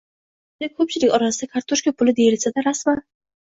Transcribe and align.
Haligacha 0.01 0.77
ko‘pchilik 0.79 1.13
orasida 1.19 1.49
“kartoshka 1.53 1.95
puli” 2.01 2.19
deyilsada 2.23 2.69
rasman 2.73 3.07